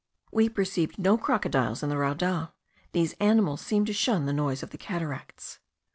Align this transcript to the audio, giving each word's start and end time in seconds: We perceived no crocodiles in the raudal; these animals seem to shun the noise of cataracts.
We 0.31 0.49
perceived 0.49 0.97
no 0.97 1.15
crocodiles 1.15 1.83
in 1.83 1.89
the 1.89 1.95
raudal; 1.95 2.53
these 2.91 3.13
animals 3.19 3.61
seem 3.61 3.85
to 3.85 3.93
shun 3.93 4.25
the 4.25 4.33
noise 4.33 4.63
of 4.63 4.71
cataracts. 4.71 5.59